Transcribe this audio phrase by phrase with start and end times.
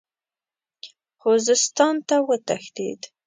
[1.21, 3.01] خوزستان ته وتښتېد.